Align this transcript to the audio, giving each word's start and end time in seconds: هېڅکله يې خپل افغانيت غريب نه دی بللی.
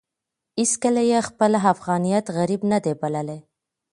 هېڅکله 0.59 1.01
يې 1.11 1.19
خپل 1.29 1.51
افغانيت 1.73 2.25
غريب 2.37 2.61
نه 2.71 2.79
دی 2.83 2.93
بللی. 3.01 3.39